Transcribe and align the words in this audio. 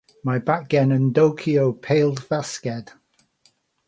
Mae 0.27 0.39
bachgen 0.45 0.95
yn 0.95 1.03
dowcio 1.17 1.65
pêl-fasged. 1.87 2.91